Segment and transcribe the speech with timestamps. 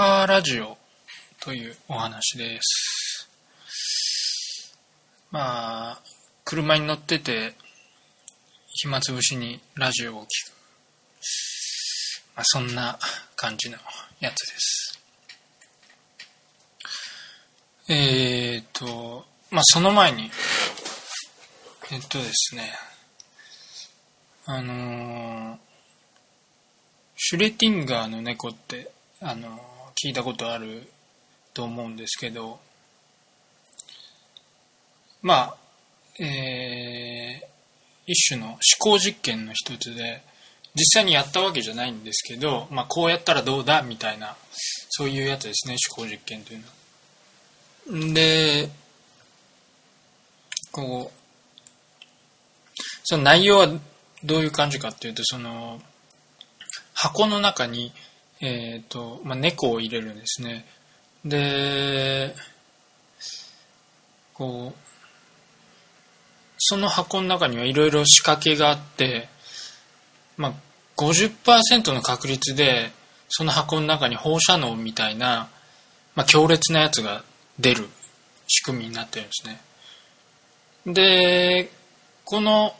[0.00, 0.78] カーラジオ
[1.42, 3.28] というお話です。
[5.30, 6.00] まあ、
[6.42, 7.52] 車に乗ってて、
[8.68, 10.28] 暇つぶしにラジオを聞く。
[12.34, 12.98] まあ、そんな
[13.36, 13.76] 感じの
[14.20, 14.98] やつです。
[17.90, 20.30] えーと、まあ、その前に、
[21.92, 22.72] えっとですね、
[24.46, 25.58] あのー
[27.22, 28.90] シュレティンガーの猫って、
[29.20, 30.88] あのー聞いたことある
[31.52, 32.58] と思うんですけど、
[35.22, 35.54] ま
[36.18, 37.50] あ、えー
[38.10, 40.22] 一種の思考実験の一つで、
[40.74, 44.36] 実際にやったわけじゃないんですけど、まあ、こうやったらどうだみたいな、
[44.88, 46.60] そういうやつですね、思考実験という
[47.94, 48.14] のは。
[48.14, 48.68] で、
[50.72, 51.20] こう、
[53.04, 53.68] その内容は
[54.24, 55.80] どういう感じかっていうと、その、
[56.94, 57.92] 箱の中に、
[58.40, 60.66] えっ、と、まあ、猫を入れるんですね。
[61.24, 62.34] で、
[64.32, 64.78] こう、
[66.58, 69.28] その箱の中にはいろいろ仕掛けがあって、
[70.36, 70.52] まあ、
[70.96, 72.92] 50%の確率で、
[73.28, 75.50] その箱の中に放射能みたいな、
[76.14, 77.22] まあ、強烈なやつが
[77.58, 77.88] 出る
[78.48, 79.60] 仕組みになってるんですね。
[80.86, 81.70] で、
[82.24, 82.74] この、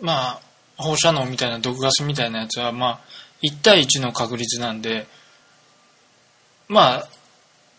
[0.00, 0.40] まあ、
[0.76, 3.00] 放射能みたいな毒ガスみたいなやつは、まあ、
[3.42, 5.06] 1対1の確率なんで、
[6.68, 7.08] まあ、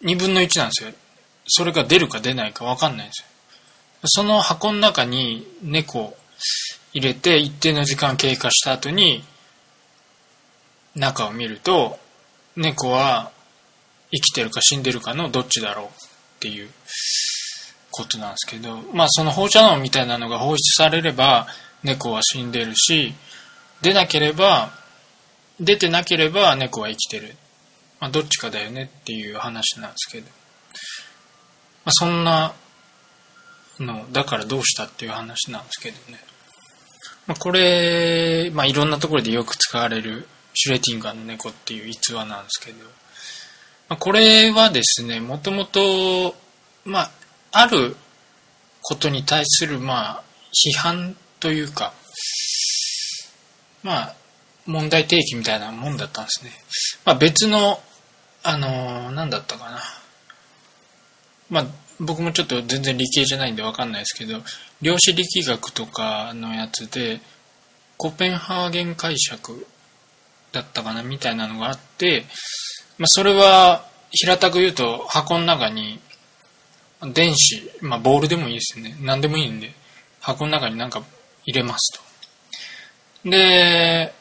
[0.01, 0.91] 2分の1なんですよ。
[1.47, 3.27] それが出るか出ないか分かんないんですよ。
[4.05, 6.17] その箱の中に猫を
[6.93, 9.23] 入れて一定の時間経過した後に
[10.95, 11.99] 中を見ると
[12.55, 13.31] 猫は
[14.11, 15.89] 生きてるか死んでるかのどっちだろうっ
[16.39, 16.69] ていう
[17.91, 21.47] ことなんですけどまあその放射能みたいなのが放出されれば
[21.83, 23.13] 猫は死んでるし
[23.81, 24.71] 出なければ
[25.59, 27.35] 出てなければ猫は生きてる、
[27.99, 30.31] まあ、どっちかだよねっていう話なんですけど、ま
[31.85, 32.53] あ、そんな
[33.79, 36.19] のだからどうしたっていう話なんですけどね、
[37.27, 42.83] まあ、これ、まあ、いろんなところでよく使われるシュレティンガーの猫っていう逸話なんですけど、
[43.89, 46.35] まあ、これはですねもともと
[46.85, 47.11] まあ
[47.51, 47.95] ある
[48.81, 51.93] ことに対するまあ批判というか
[53.83, 54.15] まあ
[54.69, 56.51] 問題提起みたいなもんだったんですね、
[57.03, 57.81] まあ、別の
[58.43, 59.79] あの何だったかな。
[61.49, 61.65] まあ
[61.99, 64.39] 僕もちょっと全然理系じゃないんで分かんないですけど
[64.81, 67.19] 量子力学とかのやつで
[67.97, 69.67] コペンハーゲン解釈
[70.53, 72.23] だったかなみたいなのがあって、
[72.97, 75.99] まあ、それは平たく言うと箱の中に
[77.13, 78.95] 電子、まあ、ボールでもいいですね。
[79.01, 79.73] 何でもいいんで
[80.21, 81.03] 箱の中に何か
[81.45, 81.99] 入れます
[83.23, 83.29] と。
[83.29, 84.13] で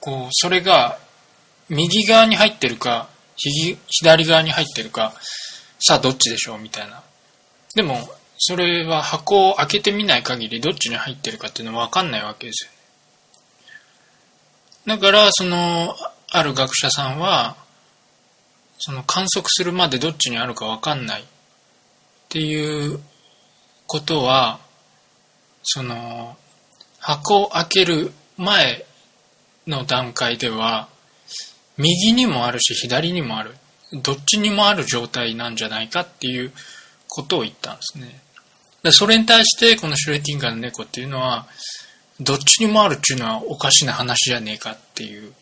[0.00, 0.98] こうそれが
[1.68, 5.14] 右側に入ってるか左側に入ってるか
[5.78, 7.02] さあどっちでしょうみたいな。
[7.74, 7.96] でも
[8.38, 12.70] それは箱を開けてみない限りどっちに入ってるかっていうのは分かんないわけですよ
[14.86, 15.94] だからその
[16.30, 17.56] ある学者さんは
[18.78, 21.24] その観測するまでどっちにあるか分かんないっ
[22.28, 23.00] ていう
[23.86, 24.60] ことは
[25.62, 26.36] その
[27.00, 28.84] 箱を開ける前
[29.68, 30.88] の段階では
[31.76, 33.54] 右にもあるし左にもある。
[33.92, 36.52] どっちにもある状態なんじゃないかっていう
[37.08, 38.20] ことを言ったんですね。
[38.82, 41.46] でそれに対してこのシュレーティンガーの猫っていうのは
[42.20, 45.32] どっちにもあるっていうのはおかしな話じゃねえかっていう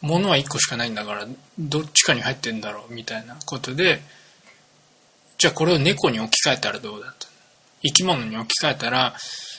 [0.00, 1.26] ものは1個しかないんだから
[1.58, 4.00] どっちかに入ってんだろうみたいなことで
[5.38, 7.28] じゃあこれを猫に置き換えたらどうだと。
[7.82, 9.14] 生き物に置き換えたら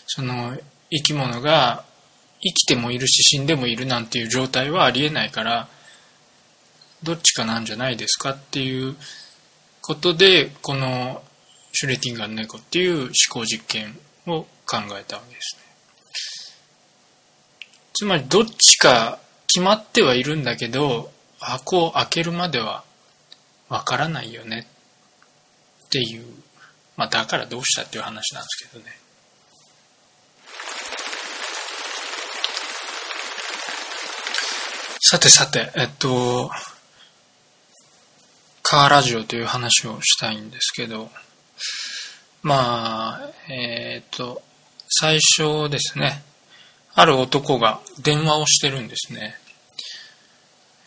[0.07, 0.57] その
[0.91, 1.86] 生き物が
[2.42, 5.68] 生きてもいるし死んでもいるなんていう状態はありえないから
[7.04, 8.96] どっちかなんじゃないですかっていう
[9.82, 11.22] ことでこの
[11.74, 13.98] シュレティンガーの猫っていう思考実験
[14.28, 15.63] を考えたわけですね。
[17.94, 22.84] つまりどっちか決まってはいるんだけど箱を開けるまでは
[23.68, 24.68] わからないよね
[25.86, 26.25] っていう
[26.96, 29.00] まあだからどうしたっていう話なんですけどね。
[35.12, 36.52] さてさて、えっと、
[38.62, 41.10] カーラジオという話をしたいんですけど、
[42.44, 44.44] まあ、えっと、
[44.88, 46.22] 最初ですね、
[46.94, 49.34] ある男が電話をしてるんですね。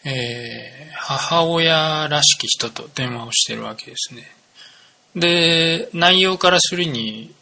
[0.05, 4.23] えー母親らしき人と電話をしてるわけですね。
[5.17, 7.35] で、内容からするに、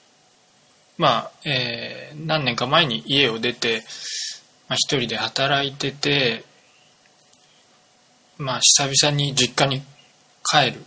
[0.96, 3.82] まあ、えー何年か前に家を出て、
[4.70, 6.48] まあ、一人で働いてて、
[8.40, 9.82] まあ久々に実家に
[10.42, 10.80] 帰る。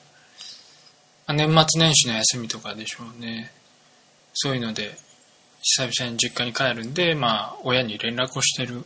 [1.28, 3.52] まあ、年末年始の休みとかでしょうね。
[4.34, 4.98] そういうので、
[5.62, 8.84] 久々に実家に帰るんで、まあ親に連絡をしてる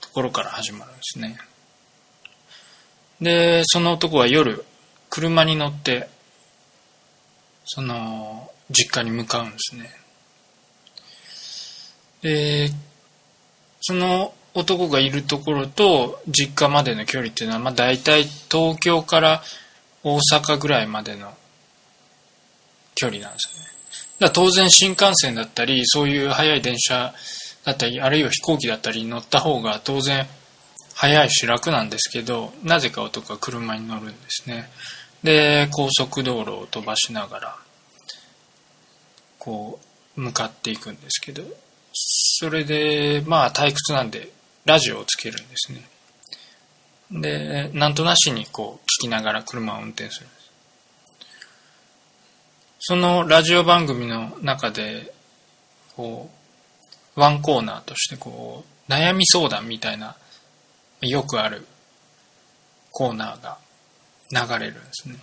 [0.00, 1.38] ところから始まるんですね。
[3.20, 4.64] で、その男は夜、
[5.08, 6.08] 車に乗って、
[7.66, 9.90] その、実家に向かうんですね。
[12.22, 12.70] で、
[13.80, 19.42] その男がいるところと実家までの距離っていうのは、まあ大体東京から
[20.02, 21.32] 大阪ぐらいまでの
[22.94, 23.70] 距離なんですよね。
[24.18, 27.14] だ当然新幹線だったり、そういう速い電車
[27.64, 30.26] だったり、あるいは飛行機だったり乗った方が当然
[30.94, 34.68] 早いし楽なんですけど、なぜか男は車に乗るんですね。
[35.22, 37.56] で、高速道路を飛ばしながら、
[39.38, 39.80] こ
[40.16, 41.42] う、向かっていくんですけど、
[41.92, 44.28] それで、まあ退屈なんで、
[44.64, 45.82] ラジオをつけるんですね。
[47.10, 50.40] で、なんとなしにこう、聞きながら車を運転するんです。
[52.80, 55.12] そのラジオ番組の中で、
[55.96, 56.30] こ
[57.16, 60.16] う、ワンコーナーとしてこう、悩み相談みたいな、
[61.02, 61.66] よくある
[62.92, 63.58] コーナーが
[64.30, 65.16] 流れるんですね。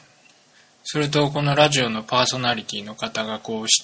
[0.84, 3.84] それと、このラジオのパーソナリティの方が、こう、視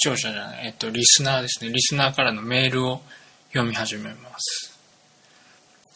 [0.00, 1.70] 聴者じゃない、えっと、リスナーですね。
[1.70, 3.02] リスナーからのメールを
[3.52, 4.71] 読み始めます。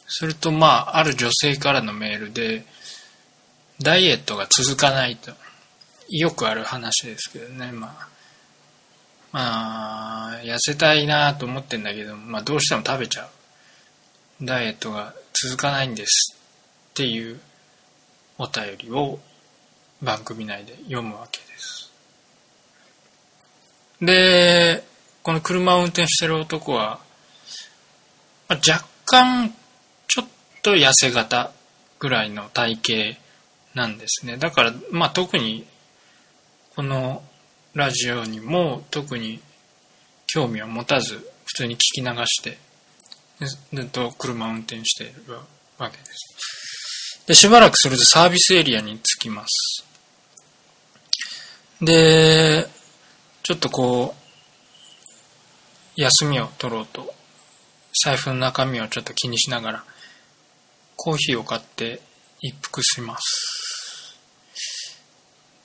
[0.09, 2.65] すると、まあ、ある女性からのメールで、
[3.83, 5.33] ダイエットが続かないと。
[6.09, 8.09] よくある話ですけどね、まあ。
[9.33, 14.45] まあ、痩せたいなと思ってんだけど、まあ、どうしても食べちゃう。
[14.45, 16.37] ダイエットが続かないんです
[16.91, 17.41] っていう
[18.39, 19.19] お便りを
[20.03, 21.93] 番組内で読むわけです。
[24.01, 24.85] で、
[25.23, 27.01] この車を運転してる男は、
[28.49, 29.55] まあ、若干
[30.67, 31.53] と痩せ型
[32.01, 33.19] ぐらいの体型
[33.75, 34.37] なんですね。
[34.37, 35.65] だから、まあ特に
[36.75, 37.23] この
[37.75, 39.41] ラジオにも特に
[40.27, 41.15] 興味を持たず
[41.45, 42.59] 普通に聞き流して
[43.73, 45.39] ずっと車を運転している
[45.79, 47.23] わけです。
[47.29, 49.85] で、しばらくするとサービスエリアに着きます。
[51.81, 52.67] で、
[53.45, 54.17] ちょっとこ
[55.97, 57.15] う、休みを取ろうと、
[58.05, 59.85] 財布の中身をちょっと気にしながら、
[60.97, 62.01] コーヒーを買って
[62.41, 64.19] 一服します。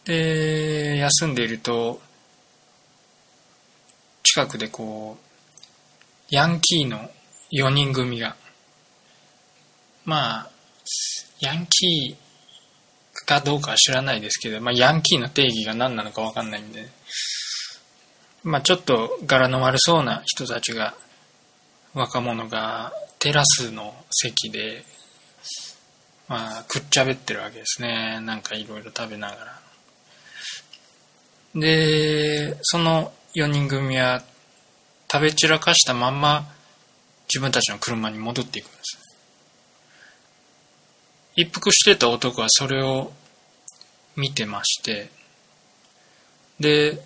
[0.06, 2.02] で、休んでいると、
[4.24, 5.24] 近くでこう、
[6.30, 7.10] ヤンキーの
[7.52, 8.36] 4人組が、
[10.06, 10.52] まあ、
[11.40, 12.32] ヤンキー、
[13.26, 16.88] かどうかは知らないですけど、まあ、ヤンキーの定義が何なのかわかんないんで、
[18.44, 20.96] まあ、ちょっと柄の悪そうな人たちが、
[21.94, 24.84] 若者がテラスの席で、
[26.32, 28.22] まあ、くっちゃべってるわけですね。
[28.22, 29.60] なんかいろいろ食べながら。
[31.60, 34.24] で、その4人組は
[35.12, 36.46] 食べ散らかしたまんま
[37.28, 38.98] 自分たちの車に戻っていくんです。
[41.36, 43.12] 一服してた男はそれを
[44.16, 45.10] 見てまして、
[46.62, 46.98] で、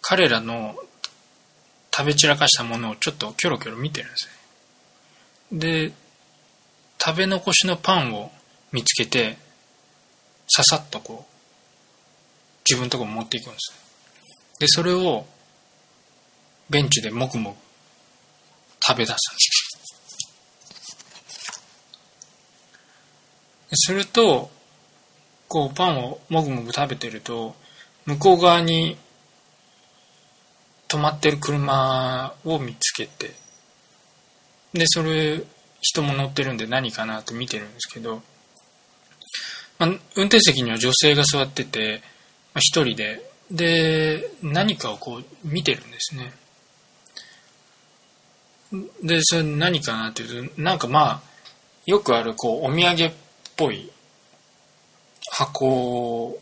[0.00, 0.74] 彼らの
[1.94, 4.26] 食べ散らかしたものをちょっとキョロキョロ見てるんです
[5.52, 5.58] ね。
[5.90, 5.92] で、
[7.04, 8.30] 食べ残しのパンを
[8.70, 9.36] 見つけて、
[10.46, 11.32] ささっとこう、
[12.68, 13.74] 自分のとこ持っていくんです。
[14.60, 15.26] で、それを、
[16.70, 17.56] ベンチでもくもく
[18.86, 19.40] 食べ出すんで
[23.76, 23.86] す。
[23.86, 24.50] すると、
[25.48, 27.56] こうパンをもぐもぐ食べてると、
[28.06, 28.96] 向こう側に
[30.88, 33.34] 止まってる車を見つけて、
[34.72, 35.42] で、それ、
[35.82, 38.22] 人も乗ってるんで何かなって見てるんですけど、
[39.78, 42.00] まあ、運転席には女性が座ってて、
[42.54, 43.20] まあ、一人で、
[43.50, 46.32] で、何かをこう見てるんですね。
[49.02, 51.22] で、それ何かなっていうと、なんかまあ、
[51.84, 53.12] よくあるこうお土産っ
[53.56, 53.90] ぽい
[55.32, 56.38] 箱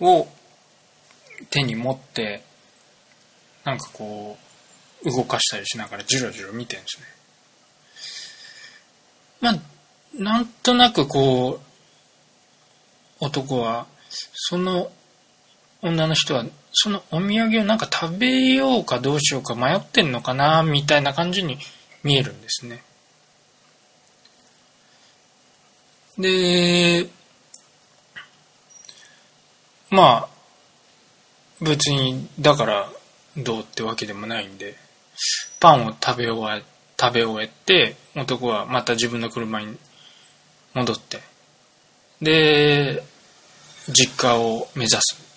[0.00, 0.28] を
[1.50, 2.42] 手に持って、
[3.64, 4.36] なんかこ
[5.04, 7.19] う、動かしたりしながらじろじろ見てるんですね。
[9.40, 9.54] まあ、
[10.14, 13.86] なんとなくこう、男は、
[14.32, 14.90] その
[15.82, 21.58] 女の人は、そのお土産をなんか食べようかどうしようか迷ってんのかな、みたいな感じに
[22.02, 22.82] 見えるんですね。
[26.18, 27.08] で、
[29.90, 32.90] まあ、別に、だから
[33.36, 34.76] どうってわけでもないんで、
[35.58, 36.64] パンを食べ終え、
[37.00, 39.78] 食べ終えて、男はまた自分の車に
[40.74, 41.20] 戻って
[42.20, 43.02] で
[43.88, 45.30] 実家を目指す。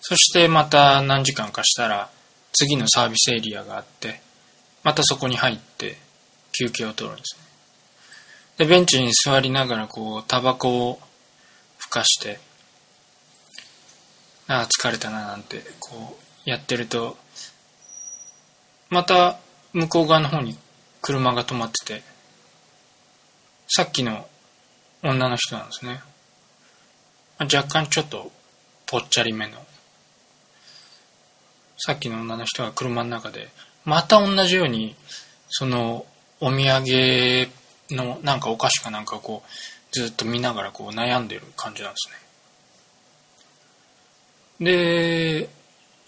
[0.00, 2.10] そしてまた何時間かしたら
[2.52, 4.20] 次のサービスエリアがあって
[4.82, 5.96] またそこに入って
[6.58, 7.42] 休憩を取るんですね。
[8.58, 11.00] でベンチに座りながらこうタバコを
[11.78, 12.40] ふかして
[14.48, 17.16] ああ疲れたななんてこうやってると
[18.92, 19.38] また
[19.72, 20.54] 向こう側の方に
[21.00, 22.02] 車が止まってて
[23.66, 24.26] さっきの
[25.02, 26.02] 女の人なんですね。
[27.40, 28.30] 若干ちょっと
[28.86, 29.54] ぽっちゃりめの。
[31.78, 33.48] さっきの女の人が車の中で
[33.86, 34.94] また同じように
[35.48, 36.04] その
[36.40, 37.48] お土産
[37.90, 42.10] のなんかお菓子かなんかこうずっと見ながらこう悩んでる感じなんです
[44.60, 44.66] ね。
[45.40, 45.48] で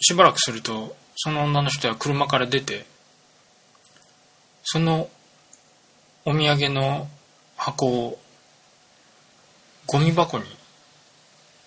[0.00, 2.85] しばらくするとその女の人は車から出て
[4.64, 5.09] その
[6.25, 7.06] お土産の
[7.56, 8.18] 箱を
[9.87, 10.44] ゴミ箱に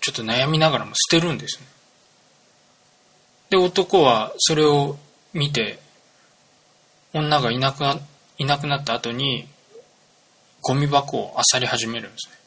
[0.00, 1.66] ちょっと悩みながらも捨てるんですね。
[3.50, 4.96] で男はそれを
[5.32, 5.78] 見て
[7.14, 7.98] 女がいなくな
[8.36, 9.48] いなくなった後に
[10.62, 12.38] ゴミ箱を漁り始めるんですね。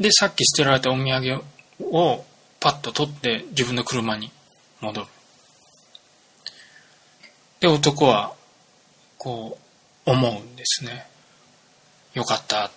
[0.00, 1.42] でさっき捨てられたお土産
[1.80, 2.24] を
[2.60, 4.30] パッと取って自分の車に。
[4.80, 5.06] 戻る。
[7.60, 8.34] で男は
[9.16, 9.58] こ
[10.06, 11.06] う思うんですね。
[12.14, 12.70] よかった。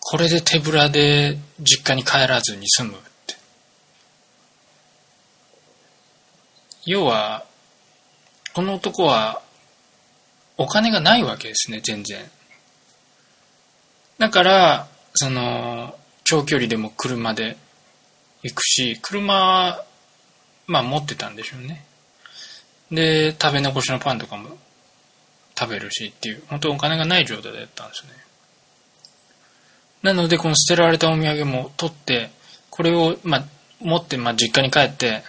[0.00, 2.94] これで手ぶらで実家に帰らずに済むっ
[3.26, 3.34] て。
[6.86, 7.44] 要は
[8.54, 9.42] この男は
[10.56, 12.18] お金がないわけですね全然。
[14.18, 17.56] だからその長距離でも車で
[18.42, 19.82] 行くし車
[20.68, 21.84] まあ持ってたんでしょうね。
[22.92, 24.50] で食べ残しのパンとかも
[25.58, 28.12] 食べるしっていう本当お金がない状態だったんですね。
[30.02, 32.30] なのでこの捨てられたお土産も取って
[32.70, 33.44] これを、まあ、
[33.80, 35.24] 持って、まあ、実家に帰って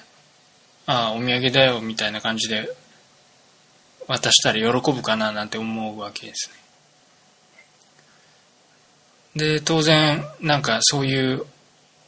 [0.86, 2.70] ああお土産だよみたいな感じで
[4.08, 6.56] 渡したら喜ぶかななんて思うわけですね。
[9.36, 11.46] で当然なんかそういう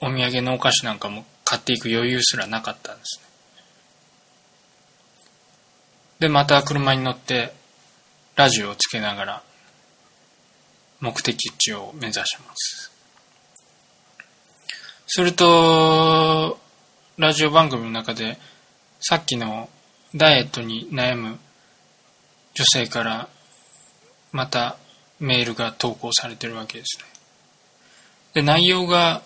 [0.01, 3.25] お土産のお菓子なんかも買っていく余裕すらなかったんですね。
[6.19, 7.51] でまた車に乗って
[8.37, 9.43] ラジオをつけながら
[11.01, 12.89] 目的地を目指します。
[15.07, 16.57] すると
[17.17, 18.37] ラジオ番組の中で
[19.01, 19.67] さっきの
[20.15, 21.37] ダイエットに悩む
[22.53, 23.27] 女性から
[24.31, 24.77] また
[25.19, 27.03] メールが投稿されてるわけですね。
[28.35, 29.21] で内容が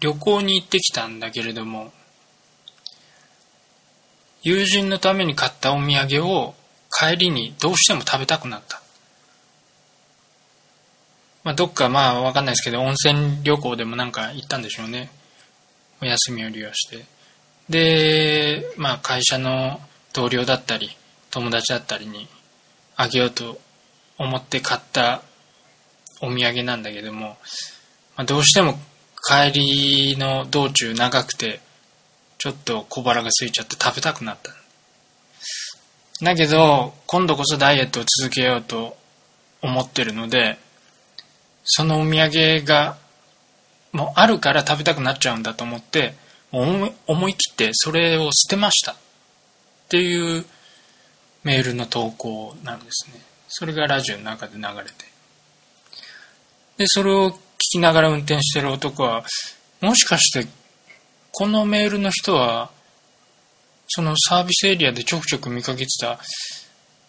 [0.00, 1.92] 旅行に行ってきたんだけれども
[4.42, 6.54] 友人のために買ったお土産を
[6.90, 8.80] 帰りにどうしても食べたくなった。
[11.44, 15.10] まあ、どっかまあわかんないですけど、温泉旅行でもなんか行ったんでしょうね。
[16.00, 17.04] お休みを利用して。
[17.68, 19.80] で、まあ会社の
[20.12, 20.96] 同僚だったり、
[21.30, 22.28] 友達だったりに
[22.96, 23.60] あげようと
[24.16, 25.22] 思って買った
[26.20, 27.36] お土産なんだけども、
[28.16, 28.78] まあ、どうしても
[29.28, 31.60] 帰りの道中長くて、
[32.38, 34.52] ちょっと小腹が空いちゃって食べたくなった。
[36.24, 38.96] だけど、今度こそダイエットを続けようと
[39.60, 40.58] 思ってるので、
[41.64, 42.96] そのお土産が、
[43.92, 46.14] もうあるから食べたくなっちゃうんだと思って、
[46.50, 48.92] 思い思い切ってそれを捨てました。
[48.92, 48.96] っ
[49.90, 50.46] ていう
[51.44, 53.20] メールの投稿なんですね。
[53.48, 55.04] それがラジオの中で流れて。
[56.78, 57.38] で、それを
[57.70, 59.24] きながら運転してる男は、
[59.80, 60.48] もしかして、
[61.32, 62.70] このメールの人は、
[63.88, 66.18] そのサービスエリアでちょくちょく見かけてた、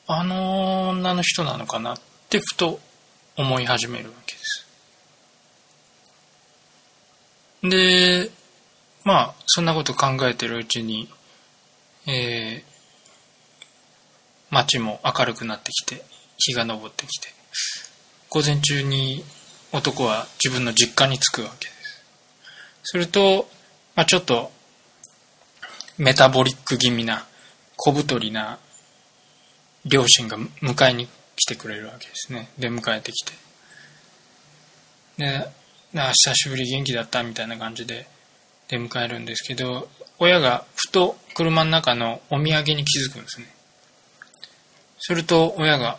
[0.07, 1.99] あの女の人なのかなっ
[2.29, 2.79] てふと
[3.35, 4.67] 思い始めるわけです。
[7.63, 8.31] で、
[9.03, 11.09] まあ、そんなこと考えてるうちに、
[12.07, 12.69] えー、
[14.49, 16.03] 街も明るくなってきて、
[16.37, 17.27] 日が昇ってきて、
[18.29, 19.23] 午前中に
[19.71, 22.03] 男は自分の実家に着くわけです。
[22.83, 23.47] すると、
[23.95, 24.51] まあ、ちょっと
[25.97, 27.25] メタボリック気味な
[27.75, 28.59] 小太りな
[29.85, 32.49] 両親が迎えに来てくれるわけですね。
[32.57, 33.33] 出迎えてきて。
[35.17, 35.47] で
[35.93, 38.07] 久しぶり元気だったみたいな感じで
[38.67, 43.47] 出迎えるんですけど親がふと車の中のお土産に気づくんですね。
[44.99, 45.97] すると親が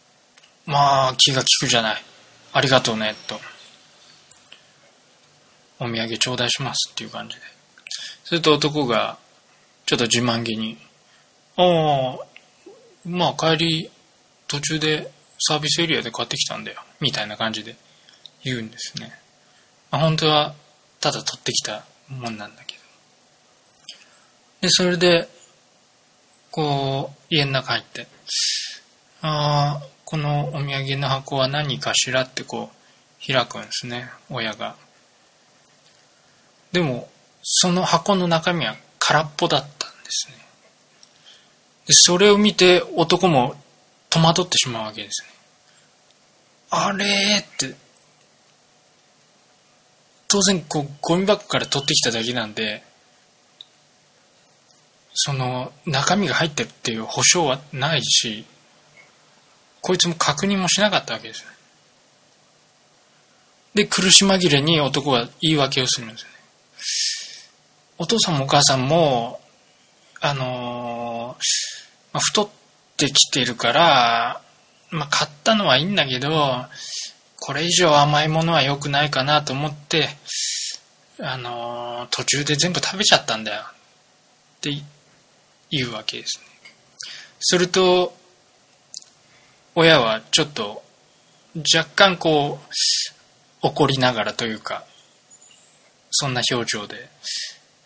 [0.66, 2.02] 「まあ気が利くじゃない。
[2.54, 3.40] ありがとうね」と
[5.80, 7.42] 「お土産頂戴します」っていう感じで。
[8.24, 9.18] すると男が
[9.84, 10.78] ちょっと自慢げに、
[11.56, 12.18] ああ、
[13.04, 13.90] まあ帰り
[14.48, 17.76] 途中でサービスエリアで買ってきたんだよみたいな感じで
[18.42, 19.12] 言うんですね、
[19.90, 20.54] まあ、本当は
[21.00, 22.82] ただ取ってきたもんなんだけど。
[24.62, 25.28] でそれで
[26.50, 28.06] こう家の中入って
[29.26, 34.10] ああこのお土産の箱は何かしらってこう開くんですね。
[34.28, 34.76] 親が。
[36.72, 37.08] でも
[37.42, 40.36] その箱の中身は空っぽだったんですね。
[41.86, 43.54] でそれを見て男も
[44.10, 45.28] 戸惑ってしまうわけですね。
[46.68, 47.06] あれ
[47.40, 47.74] って。
[50.28, 52.82] 当然こうゴミ箱から取ってきただけなんで
[55.14, 58.44] その中身が入ってるっていう保証はないし
[59.84, 61.50] こいつも確認もしなかったわけですよ
[63.74, 66.34] で、苦し紛れに男は言い訳をするんですよね。
[67.98, 69.40] お父さんもお母さんも、
[70.20, 71.36] あの、
[72.12, 72.48] まあ、太っ
[72.96, 74.40] てきてるから、
[74.90, 76.64] まあ、買ったのはいいんだけど、
[77.40, 80.08] これ以上甘いものは良くないかなと思って、
[81.20, 83.62] あの、途中で全部食べちゃったんだよ。
[83.64, 84.70] って
[85.70, 86.46] 言うわけですね。
[87.40, 88.16] すると、
[89.76, 90.82] 親はちょっと
[91.74, 94.84] 若干こう怒りながらというか
[96.10, 97.08] そんな表情で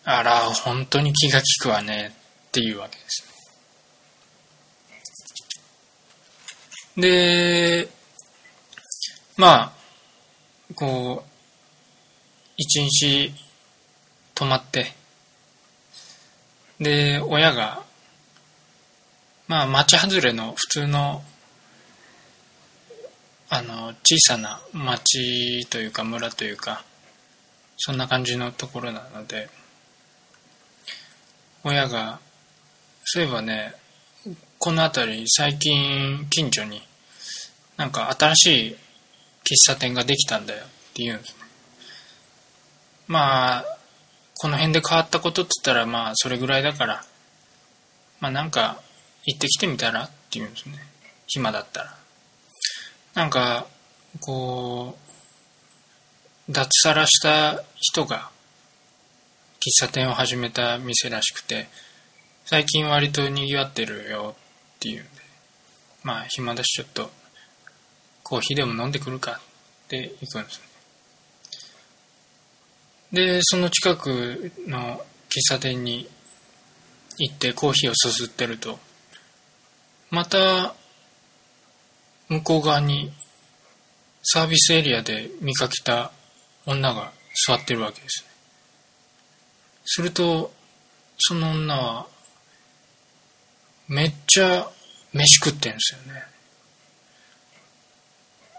[0.03, 2.13] あら本当に気が利くわね
[2.47, 3.25] っていうわけです。
[6.97, 7.87] で
[9.37, 9.71] まあ
[10.75, 11.29] こう
[12.57, 13.33] 一日
[14.35, 14.93] 泊まって
[16.79, 17.83] で親が
[19.47, 21.23] まあ町外れの普通の
[23.51, 26.83] あの小さな町というか村というか
[27.77, 29.49] そんな感じのところなので
[31.63, 32.19] 親が
[33.03, 33.73] そういえばね
[34.59, 36.81] この辺り最近近所に
[37.75, 38.75] なんか新しい
[39.43, 41.33] 喫茶店ができたんだよって言うんです。
[41.33, 41.39] ね
[43.07, 43.65] まあ
[44.35, 47.03] この辺で変わったことって言ったらまあそれぐらいだから
[48.19, 48.81] まあなんか
[49.25, 50.75] 行ってきてみたらって言うんですね。
[51.25, 51.99] 暇だったら。
[53.19, 53.67] なんか
[54.21, 54.95] こ
[56.47, 58.29] う脱サラした人が
[59.59, 61.67] 喫茶店を始めた店らしくて
[62.45, 64.35] 最近割とにぎわってるよ
[64.77, 65.09] っていうんで
[66.01, 67.11] まあ暇だしちょっと
[68.23, 69.41] コーヒーでも飲んでくるか
[69.83, 70.61] って行くんです
[73.11, 76.07] でその近くの喫茶店に
[77.17, 78.79] 行ってコーヒーをすすってると
[80.09, 80.73] また
[82.29, 83.11] 向こう側に
[84.23, 86.11] サービスエリアで見かけた
[86.65, 87.11] 女が
[87.47, 88.29] 座ってるわけですね。
[89.85, 90.53] すると、
[91.17, 92.07] その女は、
[93.87, 94.69] めっちゃ
[95.13, 96.23] 飯食ってんですよね。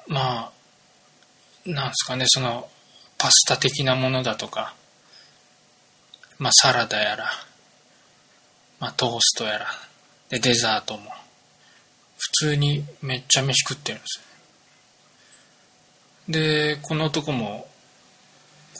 [0.09, 0.53] まあ、
[1.67, 2.69] なんすかね、その、
[3.17, 4.75] パスタ的なものだとか、
[6.39, 7.31] まあサラダやら、
[8.81, 9.67] まあトーストやら、
[10.31, 11.13] でデザートも、
[12.21, 14.21] 普通にめっちゃ飯食ってるんです
[16.29, 17.67] でこの男も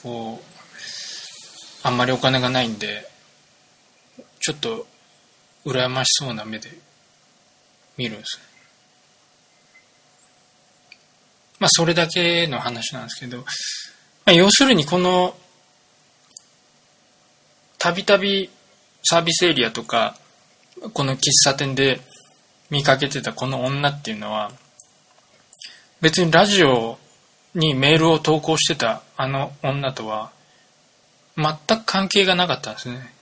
[0.03, 0.45] こう
[1.83, 3.09] あんまりお金がないんで
[4.41, 4.87] ちょっと
[5.65, 6.71] 羨ましそうな目で
[7.97, 8.39] 見るんです
[11.59, 13.45] まあそれだけの話なんですけど、ま
[14.27, 15.35] あ、要するにこの
[17.79, 18.51] たびたび
[19.03, 20.17] サービスエリアとか
[20.93, 22.01] この喫茶店で
[22.71, 24.53] 見かけてたこの女っていうのは、
[26.01, 26.99] 別にラジオ
[27.55, 30.31] にメールを投稿してたあの女とは、
[31.37, 33.13] 全く関係がなかったんですね。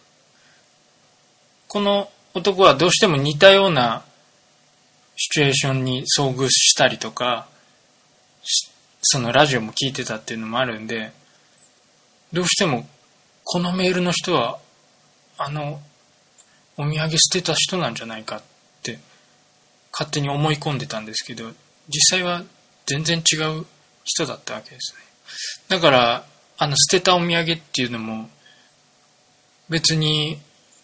[1.67, 4.03] この男はどうしても似たような
[5.17, 7.47] シチュエーションに遭遇したりとか、
[9.03, 11.13] そのラジオも聞いてたっていうのもあるんで、
[12.33, 12.87] どうしても
[13.45, 14.59] このメールの人は、
[15.39, 15.81] あの、
[16.77, 18.43] お土産捨てた人なんじゃないかっ
[19.99, 21.51] 勝手に思い込んでたんですけど
[21.89, 22.45] 実際は
[22.87, 23.67] 全然違う
[24.05, 25.03] 人だったわけですね。
[25.69, 26.25] だから
[26.57, 28.31] あの捨てたお土産っていうのも
[29.69, 30.39] 別に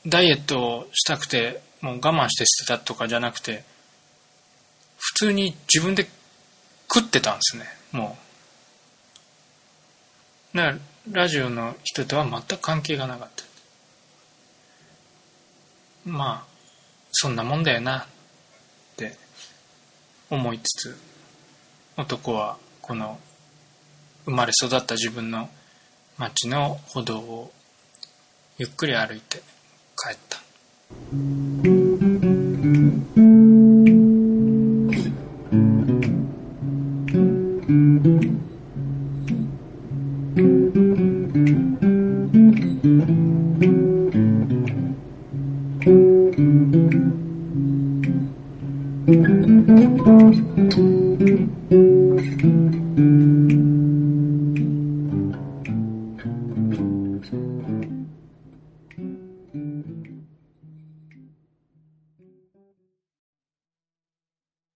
[0.05, 3.63] ダイエットをしたくてもう我慢して捨てたとかじゃなくて
[4.99, 6.09] 普通に自分で
[6.93, 7.67] 食ってたんですね。
[7.93, 8.19] も
[10.55, 10.57] う。
[10.57, 10.79] だから
[11.13, 13.45] ラジオの人とは全く関係がなかった。
[16.05, 16.55] まあ
[17.13, 18.09] そんなもんだよな。
[20.35, 20.97] 思いつつ
[21.97, 23.19] 男はこの
[24.25, 25.49] 生まれ育った自分の
[26.19, 27.53] 町の歩道を
[28.59, 29.39] ゆっくり歩いて
[29.97, 30.39] 帰った。